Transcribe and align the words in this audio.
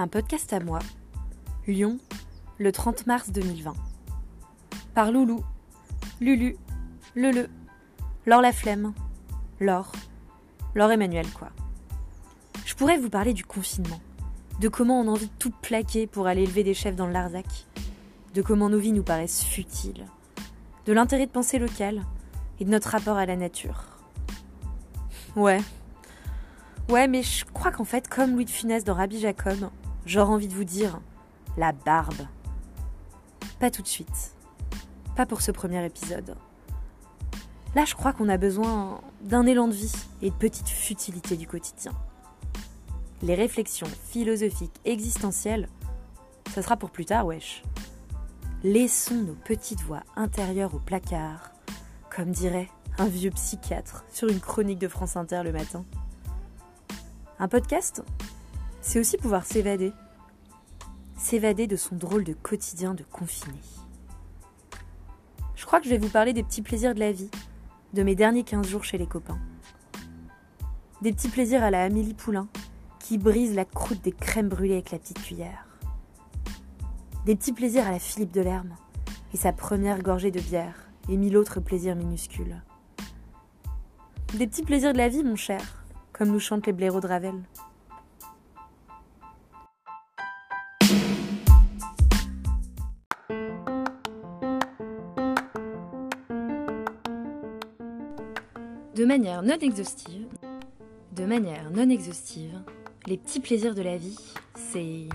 Un 0.00 0.06
podcast 0.06 0.52
à 0.52 0.60
moi. 0.60 0.78
Lyon, 1.66 1.98
le 2.58 2.70
30 2.70 3.08
mars 3.08 3.32
2020. 3.32 3.74
Par 4.94 5.10
Loulou, 5.10 5.42
Lulu, 6.20 6.56
Lele, 7.16 7.50
Laure 8.24 8.40
la 8.40 8.52
flemme, 8.52 8.94
Laure, 9.58 9.90
Laure 10.76 10.92
Emmanuel 10.92 11.26
quoi. 11.32 11.48
Je 12.64 12.76
pourrais 12.76 12.96
vous 12.96 13.10
parler 13.10 13.34
du 13.34 13.44
confinement, 13.44 13.98
de 14.60 14.68
comment 14.68 15.00
on 15.00 15.08
a 15.08 15.10
envie 15.10 15.26
de 15.26 15.32
tout 15.36 15.50
plaquer 15.50 16.06
pour 16.06 16.28
aller 16.28 16.44
élever 16.44 16.62
des 16.62 16.74
chefs 16.74 16.94
dans 16.94 17.08
le 17.08 17.12
Larzac, 17.12 17.66
de 18.34 18.42
comment 18.42 18.68
nos 18.68 18.78
vies 18.78 18.92
nous 18.92 19.02
paraissent 19.02 19.42
futiles, 19.42 20.06
de 20.86 20.92
l'intérêt 20.92 21.26
de 21.26 21.32
penser 21.32 21.58
local 21.58 22.04
et 22.60 22.64
de 22.64 22.70
notre 22.70 22.90
rapport 22.90 23.16
à 23.16 23.26
la 23.26 23.34
nature. 23.34 23.82
Ouais. 25.34 25.60
Ouais, 26.88 27.08
mais 27.08 27.24
je 27.24 27.44
crois 27.46 27.72
qu'en 27.72 27.84
fait, 27.84 28.06
comme 28.06 28.34
Louis 28.34 28.44
de 28.44 28.50
Funès 28.50 28.84
dans 28.84 28.94
Rabbi 28.94 29.18
Jacob, 29.18 29.68
j'aurais 30.08 30.32
envie 30.32 30.48
de 30.48 30.54
vous 30.54 30.64
dire 30.64 31.00
la 31.56 31.72
barbe. 31.72 32.26
Pas 33.60 33.70
tout 33.70 33.82
de 33.82 33.88
suite. 33.88 34.34
Pas 35.14 35.26
pour 35.26 35.42
ce 35.42 35.50
premier 35.50 35.84
épisode. 35.84 36.36
Là, 37.74 37.84
je 37.84 37.94
crois 37.94 38.12
qu'on 38.12 38.28
a 38.28 38.38
besoin 38.38 39.00
d'un 39.20 39.44
élan 39.46 39.68
de 39.68 39.74
vie 39.74 39.92
et 40.22 40.30
de 40.30 40.34
petites 40.34 40.68
futilités 40.68 41.36
du 41.36 41.46
quotidien. 41.46 41.92
Les 43.22 43.34
réflexions 43.34 43.88
philosophiques 44.04 44.80
existentielles, 44.84 45.68
ça 46.54 46.62
sera 46.62 46.76
pour 46.76 46.90
plus 46.90 47.04
tard, 47.04 47.26
wesh. 47.26 47.62
Laissons 48.62 49.22
nos 49.22 49.34
petites 49.34 49.82
voix 49.82 50.02
intérieures 50.16 50.74
au 50.74 50.78
placard, 50.78 51.52
comme 52.14 52.30
dirait 52.30 52.70
un 52.96 53.06
vieux 53.06 53.30
psychiatre 53.30 54.04
sur 54.10 54.28
une 54.28 54.40
chronique 54.40 54.78
de 54.78 54.88
France 54.88 55.16
Inter 55.16 55.42
le 55.44 55.52
matin. 55.52 55.84
Un 57.38 57.48
podcast, 57.48 58.02
c'est 58.80 59.00
aussi 59.00 59.16
pouvoir 59.16 59.44
s'évader. 59.44 59.92
S'évader 61.16 61.66
de 61.66 61.76
son 61.76 61.96
drôle 61.96 62.24
de 62.24 62.32
quotidien 62.32 62.94
de 62.94 63.02
confiné. 63.02 63.58
Je 65.56 65.66
crois 65.66 65.80
que 65.80 65.86
je 65.86 65.90
vais 65.90 65.98
vous 65.98 66.08
parler 66.08 66.32
des 66.32 66.42
petits 66.42 66.62
plaisirs 66.62 66.94
de 66.94 67.00
la 67.00 67.12
vie, 67.12 67.30
de 67.92 68.02
mes 68.02 68.14
derniers 68.14 68.44
15 68.44 68.66
jours 68.66 68.84
chez 68.84 68.98
les 68.98 69.06
copains. 69.06 69.38
Des 71.02 71.12
petits 71.12 71.28
plaisirs 71.28 71.62
à 71.62 71.70
la 71.70 71.84
Amélie 71.84 72.14
Poulain, 72.14 72.48
qui 72.98 73.18
brise 73.18 73.54
la 73.54 73.64
croûte 73.64 74.02
des 74.02 74.12
crèmes 74.12 74.48
brûlées 74.48 74.74
avec 74.74 74.90
la 74.90 74.98
petite 74.98 75.22
cuillère. 75.22 75.66
Des 77.26 77.36
petits 77.36 77.52
plaisirs 77.52 77.86
à 77.86 77.90
la 77.90 77.98
Philippe 77.98 78.32
Delerme, 78.32 78.76
et 79.34 79.36
sa 79.36 79.52
première 79.52 80.02
gorgée 80.02 80.30
de 80.30 80.40
bière, 80.40 80.88
et 81.08 81.16
mille 81.16 81.36
autres 81.36 81.60
plaisirs 81.60 81.96
minuscules. 81.96 82.62
Des 84.34 84.46
petits 84.46 84.62
plaisirs 84.62 84.92
de 84.92 84.98
la 84.98 85.08
vie, 85.08 85.24
mon 85.24 85.36
cher, 85.36 85.84
comme 86.12 86.30
nous 86.30 86.40
chantent 86.40 86.66
les 86.66 86.72
blaireaux 86.72 87.00
de 87.00 87.06
Ravel. 87.06 87.34
De 98.98 99.04
manière 99.04 99.44
non 99.44 99.54
exhaustive, 99.60 100.26
de 101.14 101.24
manière 101.24 101.70
non 101.70 101.88
exhaustive, 101.88 102.60
les 103.06 103.16
petits 103.16 103.38
plaisirs 103.38 103.76
de 103.76 103.82
la 103.82 103.96
vie, 103.96 104.18
c'est 104.56 105.08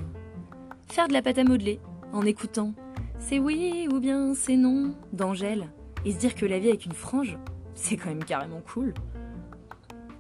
faire 0.88 1.10
de 1.10 1.14
la 1.14 1.22
pâte 1.22 1.40
à 1.40 1.44
modeler 1.44 1.82
en 2.14 2.26
écoutant 2.26 2.74
c'est 3.20 3.40
oui 3.40 3.90
ou 3.92 4.00
bien 4.00 4.36
c'est 4.36 4.56
non 4.56 4.96
d'Angèle 5.12 5.68
et 6.06 6.14
se 6.14 6.18
dire 6.18 6.34
que 6.34 6.46
la 6.46 6.60
vie 6.60 6.70
avec 6.70 6.86
une 6.86 6.94
frange, 6.94 7.38
c'est 7.74 7.98
quand 7.98 8.08
même 8.08 8.24
carrément 8.24 8.62
cool. 8.62 8.94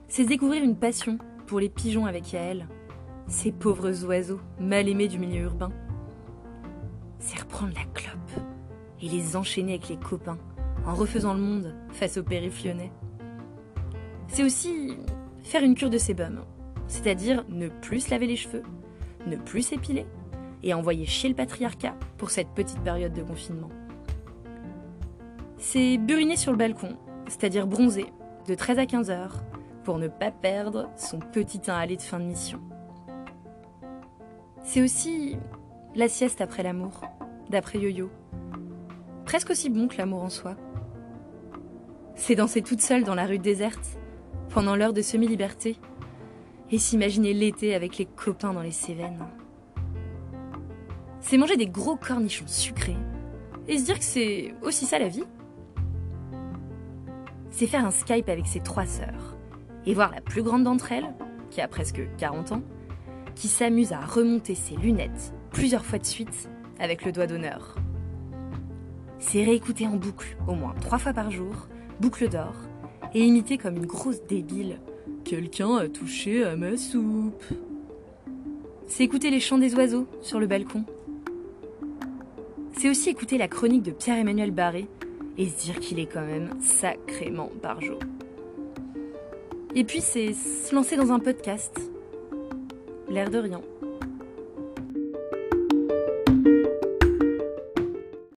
C'est 0.09 0.25
découvrir 0.25 0.61
une 0.61 0.75
passion 0.75 1.17
pour 1.48 1.61
les 1.61 1.70
pigeons 1.70 2.05
avec 2.05 2.33
Yael, 2.33 2.67
ces 3.27 3.53
pauvres 3.53 4.03
oiseaux 4.03 4.42
mal 4.59 4.89
aimés 4.89 5.08
du 5.08 5.20
milieu 5.20 5.43
urbain. 5.43 5.71
C'est 7.17 7.39
reprendre 7.39 7.71
la 7.76 7.86
clope 7.93 8.43
et 9.02 9.08
les 9.08 9.37
enchaîner 9.37 9.76
avec 9.76 9.87
les 9.87 9.95
copains 9.95 10.37
en 10.86 10.95
refaisant 10.95 11.33
le 11.33 11.39
monde 11.39 11.73
face 11.93 12.17
aux 12.17 12.23
périphlionais. 12.23 12.92
C'est 14.33 14.44
aussi 14.44 14.98
faire 15.44 15.61
une 15.61 15.76
cure 15.76 15.92
de 15.92 15.99
sébum, 15.99 16.44
c'est-à-dire 16.88 17.45
ne 17.49 17.67
plus 17.67 17.99
se 17.99 18.10
laver 18.10 18.26
les 18.26 18.36
cheveux, 18.36 18.64
ne 19.27 19.36
plus 19.36 19.61
s'épiler 19.61 20.08
et 20.64 20.73
envoyer 20.73 21.05
chier 21.05 21.30
le 21.30 21.36
patriarcat 21.36 21.94
pour 22.17 22.32
cette 22.32 22.48
petite 22.48 22.80
période 22.80 23.14
de 23.14 23.22
confinement. 23.22 23.70
C'est 25.60 25.99
buriner 25.99 26.36
sur 26.36 26.52
le 26.52 26.58
balcon, 26.58 26.98
c'est-à-dire 27.27 27.67
bronzer, 27.67 28.08
de 28.48 28.55
13 28.55 28.80
à 28.80 28.88
15 28.88 29.11
heures, 29.11 29.43
pour 29.83 29.99
ne 29.99 30.08
pas 30.08 30.32
perdre 30.32 30.89
son 30.98 31.20
petit 31.20 31.60
teint 31.60 31.77
allé 31.77 31.95
de 31.95 32.02
fin 32.02 32.20
de 32.20 32.26
mission. 32.26 32.60
C'est 34.64 34.82
aussi 34.82 35.38
la 35.93 36.08
sieste 36.08 36.42
après 36.42 36.64
l'amour, 36.64 37.02
d'après 37.52 37.77
Yo-Yo. 37.77 38.10
Presque 39.26 39.52
aussi 39.52 39.70
bon 39.70 39.88
que 39.88 39.99
l'amour 39.99 40.23
en 40.23 40.32
soi. 40.32 40.55
C'est 42.16 42.33
danser 42.33 42.64
toute 42.64 42.82
seule 42.82 43.04
dans 43.04 43.14
la 43.16 43.27
rue 43.27 43.38
déserte, 43.38 43.99
pendant 44.53 44.75
l'heure 44.75 44.93
de 44.93 45.02
semi-liberté, 45.02 45.77
et 46.71 46.77
s'imaginer 46.77 47.33
l'été 47.33 47.73
avec 47.73 47.97
les 47.97 48.05
copains 48.05 48.53
dans 48.53 48.61
les 48.61 48.71
Cévennes. 48.71 49.25
C'est 51.21 51.37
manger 51.37 51.58
des 51.58 51.67
gros 51.67 51.95
cornichons 51.95 52.47
sucrés, 52.47 52.95
et 53.67 53.77
se 53.77 53.86
dire 53.86 53.97
que 53.97 54.05
c'est 54.05 54.53
aussi 54.61 54.86
ça 54.86 54.99
la 54.99 55.08
vie. 55.08 55.23
C'est 57.49 57.67
faire 57.67 57.86
un 57.86 57.92
Skype 57.92 58.30
avec 58.30 58.45
ses 58.45 58.59
trois 58.59 58.86
sœurs, 58.86 59.36
et 59.87 59.93
voir 59.95 60.11
la 60.13 60.21
plus 60.21 60.43
grande 60.43 60.63
d'entre 60.63 60.92
elles, 60.92 61.13
qui 61.49 61.59
a 61.59 61.67
presque 61.67 62.02
40 62.17 62.52
ans, 62.52 62.63
qui 63.36 63.47
s'amuse 63.47 63.92
à 63.92 64.02
remonter 64.02 64.53
ses 64.53 64.75
lunettes 64.75 65.33
plusieurs 65.52 65.86
fois 65.86 65.97
de 65.97 66.05
suite 66.05 66.49
avec 66.80 67.05
le 67.05 67.11
doigt 67.11 67.27
d'honneur. 67.27 67.75
C'est 69.17 69.43
réécouter 69.43 69.87
en 69.87 69.95
boucle, 69.95 70.37
au 70.47 70.53
moins 70.53 70.75
trois 70.80 70.99
fois 70.99 71.13
par 71.13 71.31
jour, 71.31 71.67
boucle 71.99 72.30
d'or, 72.30 72.53
et 73.13 73.19
imiter 73.19 73.57
comme 73.57 73.77
une 73.77 73.85
grosse 73.85 74.23
débile 74.23 74.79
Quelqu'un 75.23 75.77
a 75.77 75.87
touché 75.87 76.43
à 76.43 76.55
ma 76.55 76.75
soupe. 76.75 77.43
C'est 78.87 79.03
écouter 79.03 79.29
les 79.29 79.39
chants 79.39 79.57
des 79.57 79.73
oiseaux 79.73 80.05
sur 80.21 80.39
le 80.39 80.47
balcon. 80.47 80.83
C'est 82.77 82.89
aussi 82.89 83.09
écouter 83.09 83.37
la 83.37 83.47
chronique 83.47 83.83
de 83.83 83.91
Pierre-Emmanuel 83.91 84.51
Barré 84.51 84.87
et 85.37 85.47
se 85.47 85.63
dire 85.63 85.79
qu'il 85.79 85.99
est 85.99 86.07
quand 86.07 86.25
même 86.25 86.49
sacrément 86.61 87.49
barjot. 87.61 87.99
Et 89.75 89.85
puis 89.85 90.01
c'est 90.01 90.33
se 90.33 90.75
lancer 90.75 90.97
dans 90.97 91.11
un 91.11 91.19
podcast. 91.19 91.80
L'air 93.09 93.30
de 93.30 93.37
rien. 93.37 93.61